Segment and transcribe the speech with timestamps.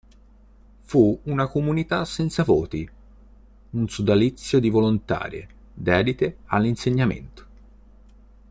[0.79, 2.89] Fu una comunità senza voti,
[3.69, 7.45] un sodalizio di volontarie dedite all'insegnamento.